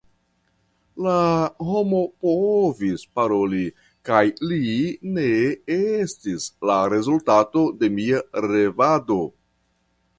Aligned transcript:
La 1.07 1.17
homo 1.67 1.99
povis 2.27 3.05
paroli, 3.19 3.61
kaj 4.11 4.23
li 4.53 4.61
ne 5.19 5.29
estis 5.79 6.51
la 6.71 6.83
rezultato 6.99 7.67
de 7.85 7.95
mia 8.01 8.27
revado. 8.53 9.25